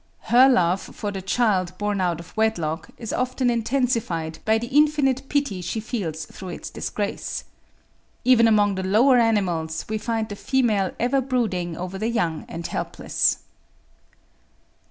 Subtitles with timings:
[0.33, 5.29] Her love for the child born out of wedlock is often intensified by the infinite
[5.29, 7.43] pity she feels through its disgrace.
[8.25, 12.65] Even among the lower animals we find the female ever brooding over the young and
[12.65, 13.43] helpless.